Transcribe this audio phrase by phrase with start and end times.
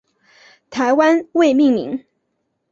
[0.71, 2.05] 台湾未命名。